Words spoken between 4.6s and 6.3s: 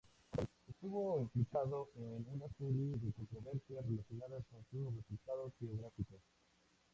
sus resultados geográficos.